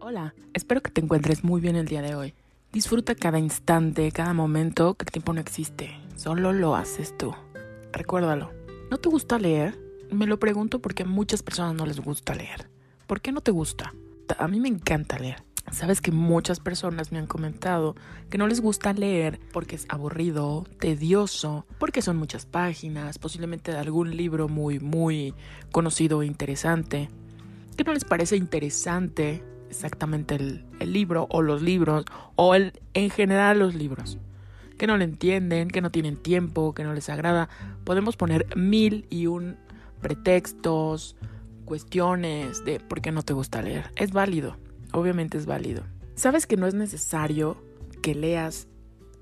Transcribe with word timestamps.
Hola, 0.00 0.34
espero 0.52 0.82
que 0.82 0.90
te 0.90 1.00
encuentres 1.00 1.42
muy 1.42 1.62
bien 1.62 1.76
el 1.76 1.86
día 1.86 2.02
de 2.02 2.14
hoy. 2.14 2.34
Disfruta 2.74 3.14
cada 3.14 3.38
instante, 3.38 4.12
cada 4.12 4.34
momento, 4.34 4.96
que 4.96 5.04
el 5.04 5.12
tiempo 5.12 5.32
no 5.32 5.40
existe. 5.40 5.98
Solo 6.16 6.52
lo 6.52 6.76
haces 6.76 7.16
tú. 7.16 7.34
Recuérdalo. 7.90 8.50
¿No 8.90 8.98
te 8.98 9.08
gusta 9.08 9.38
leer? 9.38 9.78
Me 10.10 10.26
lo 10.26 10.38
pregunto 10.38 10.80
porque 10.80 11.04
a 11.04 11.06
muchas 11.06 11.42
personas 11.42 11.74
no 11.74 11.86
les 11.86 12.00
gusta 12.00 12.34
leer. 12.34 12.68
¿Por 13.06 13.22
qué 13.22 13.32
no 13.32 13.40
te 13.40 13.50
gusta? 13.50 13.94
A 14.38 14.48
mí 14.48 14.60
me 14.60 14.68
encanta 14.68 15.18
leer. 15.18 15.42
Sabes 15.70 16.00
que 16.00 16.10
muchas 16.10 16.58
personas 16.58 17.12
me 17.12 17.18
han 17.18 17.26
comentado 17.26 17.94
que 18.28 18.38
no 18.38 18.48
les 18.48 18.60
gusta 18.60 18.92
leer 18.92 19.38
porque 19.52 19.76
es 19.76 19.86
aburrido, 19.88 20.66
tedioso, 20.80 21.64
porque 21.78 22.02
son 22.02 22.16
muchas 22.16 22.44
páginas, 22.44 23.18
posiblemente 23.18 23.70
de 23.70 23.78
algún 23.78 24.16
libro 24.16 24.48
muy, 24.48 24.80
muy 24.80 25.32
conocido 25.70 26.18
o 26.18 26.22
interesante, 26.22 27.08
que 27.76 27.84
no 27.84 27.92
les 27.92 28.04
parece 28.04 28.36
interesante 28.36 29.44
exactamente 29.68 30.34
el, 30.34 30.64
el 30.80 30.92
libro 30.92 31.28
o 31.30 31.40
los 31.40 31.62
libros 31.62 32.04
o 32.34 32.56
el, 32.56 32.72
en 32.94 33.10
general 33.10 33.60
los 33.60 33.74
libros, 33.74 34.18
que 34.76 34.88
no 34.88 34.96
le 34.96 35.04
entienden, 35.04 35.68
que 35.68 35.82
no 35.82 35.90
tienen 35.90 36.16
tiempo, 36.16 36.74
que 36.74 36.82
no 36.82 36.94
les 36.94 37.08
agrada. 37.08 37.48
Podemos 37.84 38.16
poner 38.16 38.56
mil 38.56 39.06
y 39.08 39.28
un 39.28 39.56
pretextos, 40.00 41.16
cuestiones 41.70 42.64
de 42.64 42.80
por 42.80 43.00
qué 43.00 43.12
no 43.12 43.22
te 43.22 43.32
gusta 43.32 43.62
leer. 43.62 43.92
Es 43.94 44.10
válido, 44.10 44.56
obviamente 44.90 45.38
es 45.38 45.46
válido. 45.46 45.84
Sabes 46.16 46.48
que 46.48 46.56
no 46.56 46.66
es 46.66 46.74
necesario 46.74 47.62
que 48.02 48.16
leas 48.16 48.66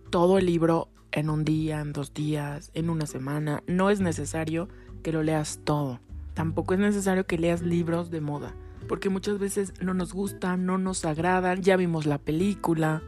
todo 0.09 0.39
el 0.39 0.47
libro 0.47 0.89
en 1.13 1.29
un 1.29 1.45
día, 1.45 1.83
en 1.83 1.93
dos 1.93 2.15
días, 2.15 2.71
en 2.73 2.89
una 2.89 3.05
semana. 3.05 3.63
No 3.67 3.91
es 3.91 4.01
necesario 4.01 4.71
que 5.03 5.13
lo 5.13 5.23
leas 5.23 5.61
todo. 5.63 6.01
Tampoco 6.33 6.73
es 6.73 6.81
necesario 6.81 7.27
que 7.27 7.37
leas 7.37 7.61
libros 7.61 8.11
de 8.11 8.23
moda, 8.23 8.55
porque 8.89 9.11
muchas 9.11 9.39
veces 9.39 9.75
no 9.83 9.93
nos 9.93 10.15
gustan, 10.15 10.65
no 10.65 10.79
nos 10.79 11.05
agradan, 11.05 11.61
ya 11.61 11.77
vimos 11.77 12.07
la 12.07 12.17
película, 12.17 13.03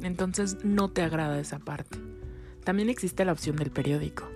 entonces 0.00 0.64
no 0.64 0.88
te 0.88 1.02
agrada 1.02 1.38
esa 1.38 1.58
parte. 1.58 1.98
También 2.64 2.88
existe 2.88 3.26
la 3.26 3.32
opción 3.32 3.56
del 3.56 3.70
periódico, 3.70 4.30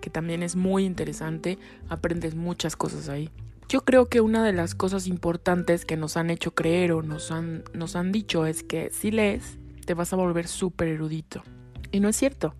que 0.00 0.08
también 0.08 0.42
es 0.42 0.56
muy 0.56 0.86
interesante, 0.86 1.58
aprendes 1.90 2.34
muchas 2.34 2.76
cosas 2.76 3.10
ahí. 3.10 3.30
Yo 3.68 3.84
creo 3.84 4.08
que 4.08 4.20
una 4.20 4.44
de 4.44 4.52
las 4.52 4.74
cosas 4.74 5.06
importantes 5.06 5.84
que 5.84 5.96
nos 5.96 6.16
han 6.16 6.30
hecho 6.30 6.54
creer 6.54 6.92
o 6.92 7.02
nos 7.02 7.30
han, 7.30 7.64
nos 7.72 7.96
han 7.96 8.12
dicho 8.12 8.46
es 8.46 8.62
que 8.62 8.90
si 8.90 9.10
lees, 9.10 9.58
te 9.86 9.94
vas 9.94 10.12
a 10.12 10.16
volver 10.16 10.46
súper 10.48 10.88
erudito. 10.88 11.42
Y 11.90 12.00
no 12.00 12.08
es 12.08 12.16
cierto. 12.16 12.54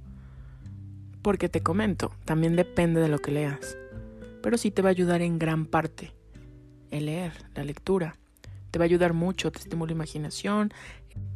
Porque 1.22 1.48
te 1.48 1.62
comento, 1.62 2.12
también 2.24 2.56
depende 2.56 3.00
de 3.00 3.08
lo 3.08 3.18
que 3.18 3.32
leas. 3.32 3.76
Pero 4.42 4.58
sí 4.58 4.70
te 4.70 4.82
va 4.82 4.88
a 4.88 4.90
ayudar 4.90 5.22
en 5.22 5.38
gran 5.38 5.66
parte 5.66 6.12
el 6.90 7.06
leer, 7.06 7.32
la 7.54 7.64
lectura. 7.64 8.16
Te 8.70 8.78
va 8.78 8.84
a 8.84 8.86
ayudar 8.86 9.12
mucho, 9.12 9.50
te 9.50 9.58
estimula 9.58 9.90
la 9.90 9.96
imaginación. 9.96 10.72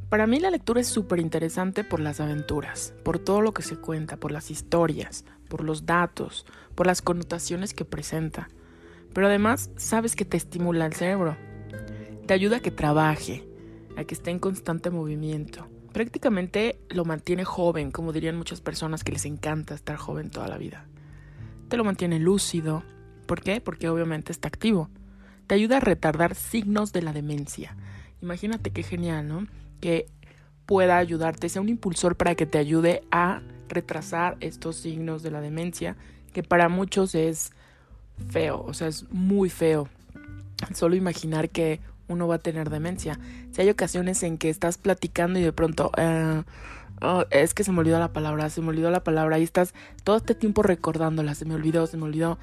Para 0.09 0.27
mí 0.27 0.41
la 0.41 0.51
lectura 0.51 0.81
es 0.81 0.87
súper 0.87 1.19
interesante 1.19 1.85
por 1.85 2.01
las 2.01 2.21
aventuras, 2.21 2.95
por 3.05 3.19
todo 3.19 3.43
lo 3.43 3.53
que 3.53 3.63
se 3.63 3.77
cuenta, 3.77 4.17
por 4.17 4.33
las 4.33 4.51
historias, 4.51 5.25
por 5.49 5.63
los 5.63 5.85
datos, 5.85 6.47
por 6.75 6.87
las 6.87 7.03
connotaciones 7.03 7.75
que 7.75 7.85
presenta. 7.85 8.49
Pero 9.13 9.27
además 9.27 9.71
sabes 9.77 10.17
que 10.17 10.25
te 10.25 10.37
estimula 10.37 10.87
el 10.87 10.93
cerebro. 10.93 11.37
Te 12.27 12.35
ayuda 12.35 12.59
a 12.59 12.61
que 12.61 12.71
trabaje, 12.71 13.47
a 13.97 14.05
que 14.05 14.15
esté 14.15 14.31
en 14.31 14.39
constante 14.39 14.91
movimiento. 14.91 15.67
Prácticamente 15.93 16.79
lo 16.91 17.05
mantiene 17.05 17.45
joven, 17.45 17.91
como 17.91 18.13
dirían 18.13 18.37
muchas 18.37 18.61
personas 18.61 19.03
que 19.03 19.13
les 19.13 19.25
encanta 19.25 19.75
estar 19.75 19.97
joven 19.97 20.31
toda 20.31 20.49
la 20.49 20.59
vida. 20.59 20.87
Te 21.69 21.77
lo 21.77 21.85
mantiene 21.85 22.19
lúcido. 22.19 22.83
¿Por 23.27 23.43
qué? 23.43 23.61
Porque 23.61 23.89
obviamente 23.89 24.33
está 24.33 24.49
activo. 24.49 24.91
Te 25.47 25.55
ayuda 25.55 25.79
a 25.79 25.81
retardar 25.81 26.35
signos 26.35 26.93
de 26.93 27.03
la 27.03 27.13
demencia. 27.13 27.77
Imagínate 28.21 28.71
qué 28.71 28.83
genial, 28.83 29.29
¿no? 29.29 29.47
Que 29.81 30.07
pueda 30.67 30.99
ayudarte, 30.99 31.49
sea 31.49 31.63
un 31.63 31.71
impulsor 31.71 32.17
para 32.17 32.35
que 32.35 32.45
te 32.45 32.59
ayude 32.59 33.03
a 33.11 33.41
retrasar 33.69 34.37
estos 34.41 34.77
signos 34.77 35.23
de 35.23 35.31
la 35.31 35.41
demencia, 35.41 35.97
que 36.33 36.43
para 36.43 36.69
muchos 36.69 37.15
es 37.15 37.53
feo, 38.31 38.65
o 38.67 38.75
sea, 38.75 38.89
es 38.89 39.11
muy 39.11 39.51
feo. 39.51 39.89
Solo 40.75 40.97
imaginar 40.97 41.51
que 41.51 41.81
uno 42.09 42.27
va 42.27 42.37
a 42.37 42.39
tener 42.39 42.71
demencia. 42.71 43.19
Si 43.53 43.63
hay 43.63 43.71
ocasiones 43.71 44.23
en 44.23 44.39
que 44.39 44.51
estás 44.51 44.79
platicando 44.79 45.39
y 45.39 45.43
de 45.43 45.53
pronto, 45.53 45.93
eh, 45.97 46.43
oh, 47.03 47.25
es 47.31 47.55
que 47.55 47.65
se 47.65 47.73
me 47.73 47.81
olvidó 47.81 47.99
la 47.99 48.13
palabra, 48.13 48.51
se 48.51 48.61
me 48.61 48.69
olvidó 48.69 48.91
la 48.91 49.05
palabra 49.05 49.39
y 49.39 49.45
estás 49.45 49.75
todo 50.05 50.17
este 50.17 50.35
tiempo 50.35 50.63
recordándola, 50.63 51.35
se 51.35 51.45
me 51.45 51.55
olvidó, 51.55 51.87
se 51.87 51.97
me 51.97 52.05
olvidó. 52.05 52.39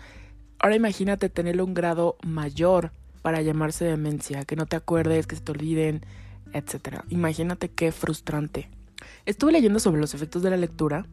Ahora 0.59 0.75
imagínate 0.75 1.29
tenerlo 1.29 1.65
un 1.65 1.73
grado 1.73 2.15
mayor 2.23 2.91
para 3.21 3.41
llamarse 3.41 3.85
demencia, 3.85 4.45
que 4.45 4.55
no 4.55 4.65
te 4.65 4.75
acuerdes, 4.75 5.27
que 5.27 5.35
se 5.35 5.41
te 5.41 5.51
olviden, 5.51 6.01
etc. 6.53 7.01
Imagínate 7.09 7.69
qué 7.69 7.91
frustrante. 7.91 8.69
Estuve 9.25 9.51
leyendo 9.51 9.79
sobre 9.79 9.99
los 9.99 10.13
efectos 10.13 10.43
de 10.43 10.51
la 10.51 10.57
lectura 10.57 11.05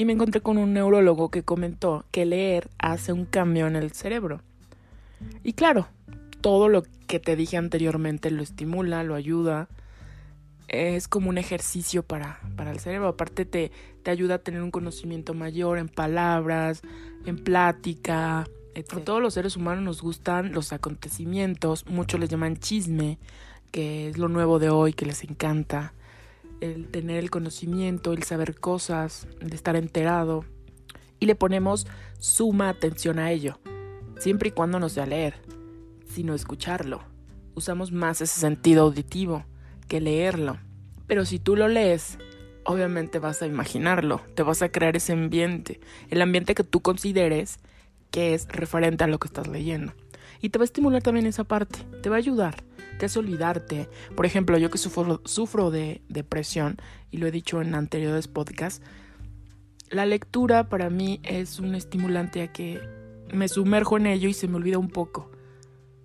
y 0.00 0.06
me 0.06 0.14
encontré 0.14 0.40
con 0.40 0.56
un 0.56 0.72
neurólogo 0.72 1.30
que 1.30 1.42
comentó 1.42 2.06
que 2.10 2.24
leer 2.24 2.70
hace 2.78 3.12
un 3.12 3.26
cambio 3.26 3.66
en 3.66 3.76
el 3.76 3.92
cerebro. 3.92 4.40
Y 5.44 5.52
claro, 5.52 5.88
todo 6.40 6.70
lo 6.70 6.84
que 7.06 7.20
te 7.20 7.36
dije 7.36 7.58
anteriormente 7.58 8.30
lo 8.30 8.42
estimula, 8.42 9.04
lo 9.04 9.14
ayuda. 9.14 9.68
Es 10.68 11.06
como 11.06 11.28
un 11.28 11.36
ejercicio 11.36 12.02
para, 12.02 12.40
para 12.56 12.70
el 12.70 12.78
cerebro. 12.78 13.08
Aparte 13.08 13.44
te, 13.44 13.72
te 14.02 14.10
ayuda 14.10 14.36
a 14.36 14.38
tener 14.38 14.62
un 14.62 14.70
conocimiento 14.70 15.34
mayor 15.34 15.76
en 15.76 15.90
palabras, 15.90 16.80
en 17.26 17.36
plática. 17.36 18.46
A 18.74 19.00
todos 19.04 19.20
los 19.20 19.34
seres 19.34 19.54
humanos 19.54 19.84
nos 19.84 20.00
gustan 20.00 20.54
los 20.54 20.72
acontecimientos. 20.72 21.84
Muchos 21.84 22.18
les 22.18 22.30
llaman 22.30 22.56
chisme, 22.56 23.18
que 23.70 24.08
es 24.08 24.16
lo 24.16 24.28
nuevo 24.28 24.58
de 24.58 24.70
hoy, 24.70 24.94
que 24.94 25.04
les 25.04 25.24
encanta. 25.24 25.92
El 26.60 26.88
tener 26.88 27.18
el 27.18 27.30
conocimiento, 27.30 28.12
el 28.12 28.22
saber 28.22 28.58
cosas, 28.58 29.26
el 29.40 29.52
estar 29.52 29.76
enterado. 29.76 30.44
Y 31.18 31.26
le 31.26 31.34
ponemos 31.34 31.86
suma 32.18 32.68
atención 32.68 33.18
a 33.18 33.30
ello. 33.30 33.58
Siempre 34.18 34.50
y 34.50 34.52
cuando 34.52 34.78
no 34.78 34.88
sea 34.88 35.06
leer 35.06 35.34
sino 36.10 36.34
escucharlo. 36.34 37.02
Usamos 37.54 37.92
más 37.92 38.20
ese 38.20 38.40
sentido 38.40 38.82
auditivo 38.82 39.44
que 39.88 40.00
leerlo. 40.00 40.58
Pero 41.06 41.24
si 41.24 41.38
tú 41.38 41.56
lo 41.56 41.68
lees, 41.68 42.18
obviamente 42.64 43.18
vas 43.18 43.42
a 43.42 43.46
imaginarlo, 43.46 44.20
te 44.34 44.42
vas 44.42 44.62
a 44.62 44.70
crear 44.70 44.96
ese 44.96 45.12
ambiente, 45.12 45.80
el 46.08 46.22
ambiente 46.22 46.54
que 46.54 46.64
tú 46.64 46.80
consideres 46.80 47.58
que 48.10 48.34
es 48.34 48.48
referente 48.48 49.04
a 49.04 49.06
lo 49.06 49.18
que 49.18 49.28
estás 49.28 49.48
leyendo. 49.48 49.92
Y 50.40 50.50
te 50.50 50.58
va 50.58 50.62
a 50.62 50.64
estimular 50.64 51.02
también 51.02 51.26
esa 51.26 51.44
parte, 51.44 51.80
te 52.02 52.08
va 52.08 52.16
a 52.16 52.18
ayudar, 52.18 52.64
te 53.00 53.06
hace 53.06 53.18
olvidarte. 53.18 53.88
Por 54.14 54.26
ejemplo, 54.26 54.58
yo 54.58 54.70
que 54.70 54.76
sufro, 54.76 55.22
sufro 55.24 55.70
de 55.70 56.02
depresión, 56.08 56.76
y 57.10 57.16
lo 57.16 57.26
he 57.26 57.30
dicho 57.30 57.62
en 57.62 57.74
anteriores 57.74 58.28
podcasts, 58.28 58.84
la 59.88 60.04
lectura 60.04 60.68
para 60.68 60.90
mí 60.90 61.18
es 61.24 61.58
un 61.58 61.74
estimulante 61.74 62.42
a 62.42 62.52
que 62.52 62.78
me 63.32 63.48
sumerjo 63.48 63.96
en 63.96 64.06
ello 64.06 64.28
y 64.28 64.34
se 64.34 64.48
me 64.48 64.56
olvida 64.56 64.76
un 64.76 64.90
poco. 64.90 65.30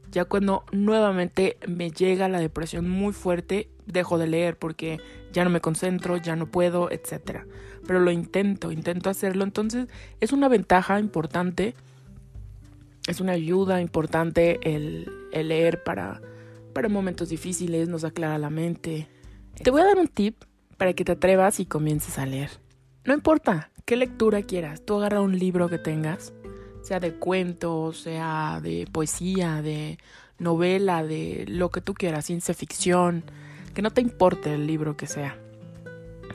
Ya 0.10 0.24
cuando 0.24 0.64
nuevamente 0.72 1.58
me 1.68 1.92
llega 1.92 2.30
la 2.30 2.40
depresión 2.40 2.88
muy 2.88 3.12
fuerte, 3.12 3.70
dejo 3.86 4.18
de 4.18 4.28
leer 4.28 4.58
porque 4.58 5.02
ya 5.34 5.44
no 5.44 5.50
me 5.50 5.60
concentro, 5.60 6.16
ya 6.16 6.38
no 6.38 6.50
puedo, 6.50 6.90
etc. 6.90 7.42
Pero 7.86 8.00
lo 8.00 8.10
intento, 8.10 8.72
intento 8.72 9.10
hacerlo. 9.10 9.44
Entonces 9.44 9.88
es 10.22 10.32
una 10.32 10.48
ventaja 10.48 10.98
importante, 10.98 11.76
es 13.06 13.20
una 13.20 13.34
ayuda 13.34 13.82
importante 13.82 14.60
el 14.64 15.10
leer 15.34 15.84
para, 15.84 16.22
para 16.76 16.90
momentos 16.90 17.30
difíciles, 17.30 17.88
nos 17.88 18.04
aclara 18.04 18.38
la 18.38 18.50
mente. 18.50 19.08
Te 19.64 19.72
voy 19.72 19.80
a 19.80 19.86
dar 19.86 19.98
un 19.98 20.10
tip 20.10 20.44
para 20.76 20.92
que 20.92 21.06
te 21.06 21.14
atrevas 21.14 21.62
y 21.62 21.66
comiences 21.66 22.20
a 22.20 22.26
leer. 22.26 22.50
No 23.06 23.14
importa 23.14 23.72
qué 23.86 23.96
lectura 23.96 24.42
quieras, 24.42 24.84
tú 24.84 24.96
agarra 24.96 25.22
un 25.22 25.40
libro 25.40 25.70
que 25.70 25.78
tengas 25.78 26.34
sea 26.82 27.00
de 27.00 27.14
cuentos, 27.14 28.00
sea 28.00 28.60
de 28.62 28.88
poesía, 28.92 29.62
de 29.62 29.98
novela, 30.38 31.02
de 31.06 31.46
lo 31.48 31.70
que 31.70 31.80
tú 31.80 31.94
quieras, 31.94 32.26
ciencia 32.26 32.54
ficción, 32.54 33.24
que 33.74 33.82
no 33.82 33.92
te 33.92 34.02
importe 34.02 34.54
el 34.54 34.68
libro 34.68 34.98
que 34.98 35.08
sea, 35.08 35.40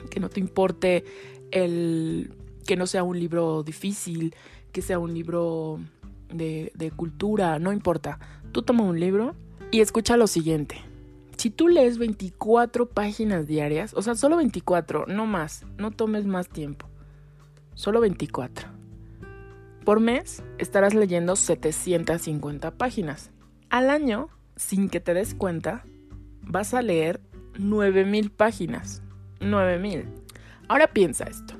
que 0.09 0.19
no 0.19 0.29
te 0.29 0.39
importe 0.39 1.05
el 1.51 2.33
que 2.65 2.75
no 2.75 2.87
sea 2.87 3.03
un 3.03 3.19
libro 3.19 3.61
difícil, 3.61 4.35
que 4.71 4.81
sea 4.81 4.97
un 4.97 5.13
libro 5.13 5.79
de, 6.33 6.71
de 6.73 6.89
cultura, 6.89 7.59
no 7.59 7.71
importa. 7.71 8.19
Tú 8.51 8.63
toma 8.63 8.83
un 8.83 8.99
libro 8.99 9.35
y 9.71 9.81
escucha 9.81 10.17
lo 10.17 10.27
siguiente. 10.27 10.75
Si 11.37 11.49
tú 11.49 11.67
lees 11.67 11.97
24 11.97 12.89
páginas 12.89 13.47
diarias, 13.47 13.93
o 13.95 14.01
sea, 14.01 14.15
solo 14.15 14.37
24, 14.37 15.05
no 15.07 15.25
más, 15.25 15.65
no 15.77 15.91
tomes 15.91 16.25
más 16.25 16.49
tiempo, 16.49 16.87
solo 17.73 17.99
24 18.01 18.81
por 19.83 19.99
mes 19.99 20.43
estarás 20.57 20.93
leyendo 20.93 21.35
750 21.35 22.71
páginas. 22.71 23.31
Al 23.69 23.89
año 23.89 24.29
sin 24.55 24.89
que 24.89 24.99
te 24.99 25.13
des 25.13 25.33
cuenta, 25.33 25.83
vas 26.41 26.73
a 26.73 26.81
leer 26.81 27.19
9000 27.57 28.31
páginas. 28.31 29.01
9000. 29.39 30.05
Ahora 30.67 30.87
piensa 30.87 31.23
esto. 31.25 31.55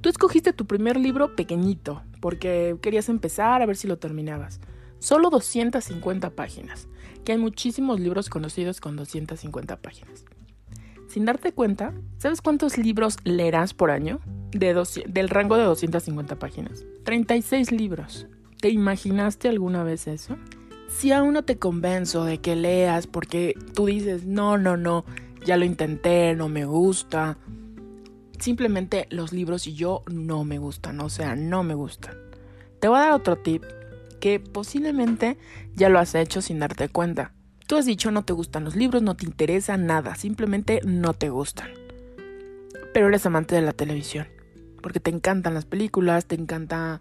Tú 0.00 0.08
escogiste 0.08 0.52
tu 0.52 0.66
primer 0.66 0.96
libro 0.98 1.34
pequeñito, 1.34 2.02
porque 2.20 2.76
querías 2.80 3.08
empezar 3.08 3.60
a 3.60 3.66
ver 3.66 3.76
si 3.76 3.88
lo 3.88 3.98
terminabas. 3.98 4.60
Solo 5.06 5.30
250 5.30 6.30
páginas, 6.30 6.88
que 7.24 7.30
hay 7.30 7.38
muchísimos 7.38 8.00
libros 8.00 8.28
conocidos 8.28 8.80
con 8.80 8.96
250 8.96 9.76
páginas. 9.76 10.24
Sin 11.06 11.24
darte 11.24 11.52
cuenta, 11.52 11.94
¿sabes 12.18 12.42
cuántos 12.42 12.76
libros 12.76 13.16
leerás 13.22 13.72
por 13.72 13.92
año? 13.92 14.18
del 14.50 15.28
rango 15.28 15.56
de 15.56 15.62
250 15.62 16.40
páginas. 16.40 16.84
36 17.04 17.70
libros. 17.70 18.26
¿Te 18.60 18.70
imaginaste 18.70 19.48
alguna 19.48 19.84
vez 19.84 20.08
eso? 20.08 20.38
Si 20.88 21.12
aún 21.12 21.34
no 21.34 21.44
te 21.44 21.56
convenzo 21.56 22.24
de 22.24 22.38
que 22.38 22.56
leas 22.56 23.06
porque 23.06 23.54
tú 23.74 23.86
dices, 23.86 24.24
no, 24.24 24.58
no, 24.58 24.76
no, 24.76 25.04
ya 25.44 25.56
lo 25.56 25.64
intenté, 25.64 26.34
no 26.34 26.48
me 26.48 26.64
gusta. 26.64 27.38
Simplemente 28.40 29.06
los 29.10 29.32
libros 29.32 29.68
y 29.68 29.74
yo 29.74 30.02
no 30.10 30.42
me 30.42 30.58
gustan, 30.58 30.98
o 31.00 31.08
sea, 31.10 31.36
no 31.36 31.62
me 31.62 31.74
gustan. 31.74 32.16
Te 32.80 32.88
voy 32.88 32.98
a 32.98 33.02
dar 33.02 33.12
otro 33.12 33.36
tip 33.36 33.62
que 34.20 34.40
posiblemente 34.40 35.38
ya 35.74 35.88
lo 35.88 35.98
has 35.98 36.14
hecho 36.14 36.42
sin 36.42 36.58
darte 36.58 36.88
cuenta. 36.88 37.32
Tú 37.66 37.76
has 37.76 37.84
dicho 37.84 38.10
no 38.10 38.24
te 38.24 38.32
gustan 38.32 38.64
los 38.64 38.76
libros, 38.76 39.02
no 39.02 39.16
te 39.16 39.26
interesa 39.26 39.76
nada, 39.76 40.14
simplemente 40.14 40.80
no 40.84 41.14
te 41.14 41.30
gustan. 41.30 41.70
Pero 42.94 43.08
eres 43.08 43.26
amante 43.26 43.54
de 43.54 43.62
la 43.62 43.72
televisión, 43.72 44.28
porque 44.82 45.00
te 45.00 45.10
encantan 45.10 45.54
las 45.54 45.64
películas, 45.64 46.26
te 46.26 46.36
encantan 46.36 47.00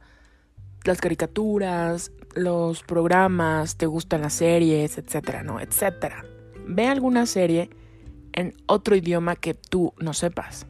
las 0.83 1.01
caricaturas, 1.01 2.12
los 2.35 2.83
programas, 2.83 3.77
te 3.77 3.85
gustan 3.85 4.21
las 4.21 4.33
series, 4.33 4.97
etcétera, 4.97 5.44
¿no? 5.44 5.59
Etcétera. 5.59 6.25
Ve 6.68 6.88
alguna 6.88 7.25
serie 7.25 7.69
en 8.33 8.53
otro 8.65 8.95
idioma 8.95 9.35
que 9.35 9.53
tú 9.53 9.94
no 10.00 10.13
sepas, 10.13 10.68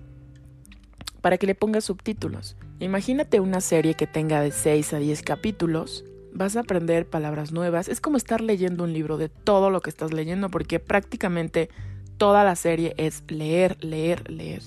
para 1.21 1.37
que 1.37 1.47
le 1.47 1.55
pongas 1.55 1.85
subtítulos. 1.85 2.55
Imagínate 2.79 3.39
una 3.39 3.61
serie 3.61 3.95
que 3.95 4.07
tenga 4.07 4.41
de 4.41 4.51
6 4.51 4.93
a 4.93 4.99
10 4.99 5.23
capítulos, 5.23 6.05
vas 6.35 6.57
a 6.57 6.59
aprender 6.59 7.09
palabras 7.09 7.51
nuevas, 7.53 7.87
es 7.87 8.01
como 8.01 8.17
estar 8.17 8.41
leyendo 8.41 8.83
un 8.83 8.93
libro 8.93 9.17
de 9.17 9.29
todo 9.29 9.69
lo 9.69 9.81
que 9.81 9.89
estás 9.89 10.13
leyendo, 10.13 10.49
porque 10.49 10.79
prácticamente 10.79 11.69
toda 12.17 12.43
la 12.43 12.55
serie 12.55 12.93
es 12.97 13.23
leer, 13.29 13.83
leer, 13.83 14.29
leer. 14.29 14.61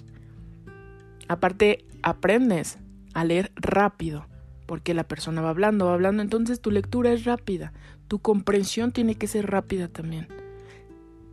Aparte, 1.28 1.84
aprendes 2.02 2.78
a 3.12 3.24
leer 3.24 3.52
rápido 3.54 4.26
porque 4.66 4.94
la 4.94 5.04
persona 5.04 5.42
va 5.42 5.50
hablando, 5.50 5.86
va 5.86 5.94
hablando, 5.94 6.22
entonces 6.22 6.60
tu 6.60 6.70
lectura 6.70 7.12
es 7.12 7.24
rápida, 7.24 7.72
tu 8.06 8.18
comprensión 8.18 8.92
tiene 8.92 9.14
que 9.14 9.26
ser 9.26 9.50
rápida 9.50 9.88
también. 9.88 10.28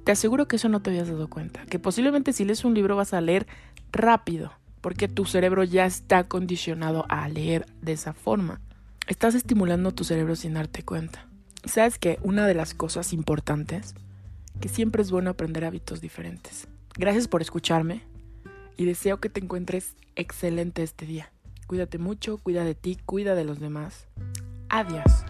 Te 0.04 0.12
aseguro 0.12 0.48
que 0.48 0.58
eso 0.58 0.70
no 0.70 0.82
te 0.82 0.90
habías 0.90 1.08
dado 1.08 1.30
cuenta, 1.30 1.66
que 1.66 1.80
posiblemente 1.80 2.34
si 2.34 2.46
lees 2.46 2.64
un 2.66 2.74
libro 2.74 2.96
vas 2.96 3.14
a 3.14 3.22
leer 3.22 3.48
rápido, 3.92 4.52
porque 4.82 5.08
tu 5.08 5.26
cerebro 5.26 5.64
ya 5.64 5.86
está 5.86 6.26
condicionado 6.26 7.06
a 7.10 7.28
leer 7.28 7.66
de 7.82 7.94
esa 7.94 8.14
forma. 8.14 8.62
Estás 9.07 9.36
estimulando 9.36 9.92
tu 9.92 10.04
cerebro 10.04 10.36
sin 10.36 10.56
darte 10.56 10.81
cuenta. 10.81 11.28
¿Sabes 11.63 12.00
que 12.00 12.18
una 12.24 12.48
de 12.48 12.56
las 12.56 12.74
cosas 12.74 13.13
importantes, 13.13 13.94
que 14.60 14.68
siempre 14.68 15.04
es 15.04 15.12
bueno 15.12 15.30
aprender 15.30 15.63
hábitos 15.63 16.02
diferentes? 16.02 16.68
Gracias 16.98 17.28
por 17.28 17.44
escucharme 17.44 18.02
y 18.78 18.86
deseo 18.86 19.19
que 19.19 19.30
te 19.30 19.42
encuentres 19.42 19.96
excelente 20.16 20.81
este 20.81 21.06
día. 21.06 21.31
Cuídate 21.68 22.00
mucho, 22.00 22.40
cuida 22.40 22.63
de 22.63 22.74
ti, 22.74 22.98
cuida 23.06 23.36
de 23.36 23.46
los 23.46 23.60
demás. 23.60 24.07
Adiós. 24.69 25.24